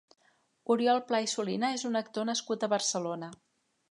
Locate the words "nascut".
2.31-2.65